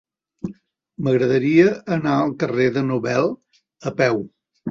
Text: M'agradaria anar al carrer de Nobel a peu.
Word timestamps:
M'agradaria 1.07 1.67
anar 1.97 2.15
al 2.21 2.33
carrer 2.43 2.67
de 2.79 2.85
Nobel 2.87 3.31
a 3.91 3.95
peu. 4.03 4.19